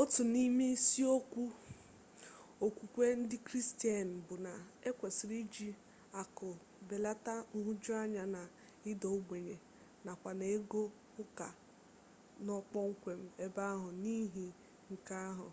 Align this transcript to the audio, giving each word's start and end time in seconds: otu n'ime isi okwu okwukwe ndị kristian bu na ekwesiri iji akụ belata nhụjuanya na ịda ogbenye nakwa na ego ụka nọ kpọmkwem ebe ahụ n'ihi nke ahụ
otu 0.00 0.20
n'ime 0.32 0.64
isi 0.76 1.00
okwu 1.16 1.44
okwukwe 2.64 3.06
ndị 3.20 3.36
kristian 3.46 4.08
bu 4.26 4.34
na 4.46 4.52
ekwesiri 4.88 5.36
iji 5.44 5.68
akụ 6.20 6.48
belata 6.88 7.34
nhụjuanya 7.56 8.22
na 8.34 8.42
ịda 8.90 9.08
ogbenye 9.16 9.56
nakwa 10.04 10.30
na 10.38 10.44
ego 10.56 10.82
ụka 11.22 11.48
nọ 12.44 12.54
kpọmkwem 12.68 13.20
ebe 13.44 13.62
ahụ 13.74 13.88
n'ihi 14.00 14.46
nke 14.92 15.14
ahụ 15.28 15.48